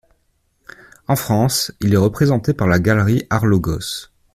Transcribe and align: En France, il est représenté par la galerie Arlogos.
En 1.07 1.15
France, 1.15 1.71
il 1.79 1.93
est 1.93 1.97
représenté 1.97 2.55
par 2.55 2.67
la 2.67 2.79
galerie 2.79 3.27
Arlogos. 3.29 4.07